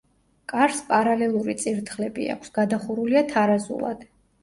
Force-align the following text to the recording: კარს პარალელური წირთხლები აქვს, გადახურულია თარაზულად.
კარს 0.53 0.79
პარალელური 0.87 1.55
წირთხლები 1.65 2.29
აქვს, 2.37 2.57
გადახურულია 2.59 3.27
თარაზულად. 3.37 4.07